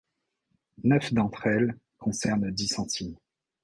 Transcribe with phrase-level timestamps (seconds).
[0.83, 3.13] Neuf d'entre elles concernent Dicentim.